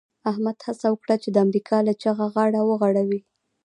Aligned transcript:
احمد 0.29 0.57
هڅه 0.67 0.87
وکړه 0.89 1.15
چې 1.23 1.29
د 1.31 1.37
امریکا 1.45 1.77
له 1.87 1.93
جغه 2.03 2.25
غاړه 2.33 2.61
وغړوي. 2.65 3.21